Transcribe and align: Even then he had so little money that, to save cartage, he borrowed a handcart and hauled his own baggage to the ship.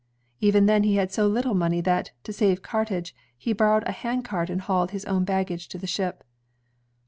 Even 0.39 0.65
then 0.65 0.81
he 0.81 0.95
had 0.95 1.11
so 1.11 1.27
little 1.27 1.53
money 1.53 1.79
that, 1.79 2.09
to 2.23 2.33
save 2.33 2.63
cartage, 2.63 3.13
he 3.37 3.53
borrowed 3.53 3.83
a 3.85 3.91
handcart 3.91 4.49
and 4.49 4.61
hauled 4.61 4.89
his 4.89 5.05
own 5.05 5.23
baggage 5.25 5.67
to 5.67 5.77
the 5.77 5.85
ship. 5.85 6.23